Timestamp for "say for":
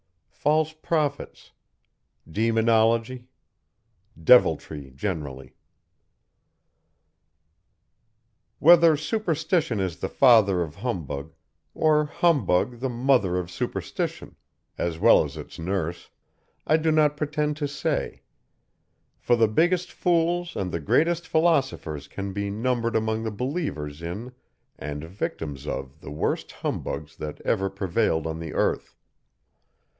17.67-19.35